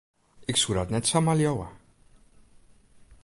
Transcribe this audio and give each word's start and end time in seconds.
Ik 0.45 0.55
soe 0.55 0.75
dat 0.75 0.89
net 0.89 1.07
samar 1.07 1.35
leauwe. 1.39 1.67